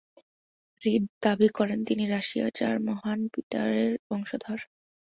[0.81, 4.59] Read দাবী করেন তিনি রাশিয়ার জার মহান পিটারের বংশধর।